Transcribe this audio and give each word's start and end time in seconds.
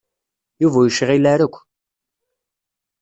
Yuba 0.61 0.77
ur 0.81 0.87
yecɣil 0.87 1.25
ara 1.33 1.45
akk. 1.45 1.55